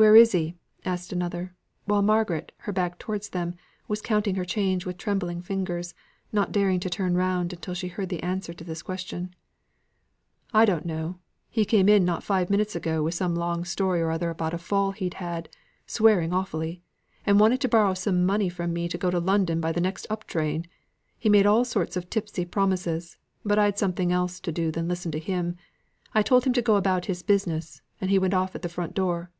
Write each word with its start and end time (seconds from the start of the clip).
"Where 0.00 0.16
is 0.16 0.32
he?" 0.32 0.54
asked 0.82 1.12
another, 1.12 1.54
while 1.84 2.00
Margaret, 2.00 2.52
her 2.60 2.72
back 2.72 2.98
towards 2.98 3.28
them, 3.28 3.56
was 3.86 4.00
counting 4.00 4.36
her 4.36 4.46
change 4.46 4.86
with 4.86 4.96
trembling 4.96 5.42
fingers, 5.42 5.92
not 6.32 6.52
daring 6.52 6.80
to 6.80 6.88
turn 6.88 7.18
round 7.18 7.52
until 7.52 7.74
she 7.74 7.88
heard 7.88 8.08
the 8.08 8.22
answer 8.22 8.54
to 8.54 8.64
this 8.64 8.80
question. 8.80 9.34
"I 10.54 10.64
don't 10.64 10.86
know. 10.86 11.18
He 11.50 11.66
came 11.66 11.86
in 11.86 12.06
not 12.06 12.22
five 12.24 12.48
minutes 12.48 12.74
ago, 12.74 13.02
with 13.02 13.12
some 13.12 13.34
long 13.34 13.62
story 13.66 14.00
or 14.00 14.10
other 14.10 14.30
about 14.30 14.54
a 14.54 14.58
fall 14.58 14.92
he'd 14.92 15.14
had, 15.20 15.50
swearing 15.86 16.32
awfully: 16.32 16.80
and 17.26 17.38
wanted 17.38 17.60
to 17.60 17.68
borrow 17.68 17.92
some 17.92 18.24
money 18.24 18.48
from 18.48 18.72
me 18.72 18.88
to 18.88 18.96
go 18.96 19.10
to 19.10 19.18
London 19.20 19.60
by 19.60 19.70
the 19.70 19.82
next 19.82 20.06
up 20.08 20.26
train. 20.26 20.64
He 21.18 21.28
made 21.28 21.44
all 21.44 21.62
sorts 21.66 21.94
of 21.94 22.08
tipsy 22.08 22.46
promises, 22.46 23.18
but 23.44 23.58
I'd 23.58 23.78
something 23.78 24.10
else 24.12 24.40
to 24.40 24.50
do 24.50 24.70
than 24.70 24.88
listen 24.88 25.12
to 25.12 25.18
him; 25.18 25.58
I 26.14 26.22
told 26.22 26.44
him 26.44 26.54
to 26.54 26.62
go 26.62 26.76
about 26.76 27.04
his 27.04 27.22
business; 27.22 27.82
and 28.00 28.08
he 28.10 28.18
went 28.18 28.32
off 28.32 28.54
at 28.54 28.62
the 28.62 28.70
front 28.70 28.94
door." 28.94 29.30